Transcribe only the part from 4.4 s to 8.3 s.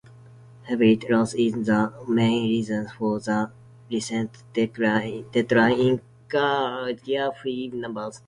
decline in giraffe numbers.